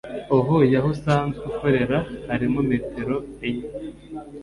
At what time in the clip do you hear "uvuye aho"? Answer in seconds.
0.37-0.89